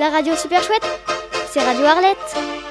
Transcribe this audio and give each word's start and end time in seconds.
La 0.00 0.08
radio 0.08 0.34
super 0.34 0.62
chouette, 0.62 0.86
c'est 1.52 1.60
Radio 1.60 1.84
Arlette. 1.84 2.69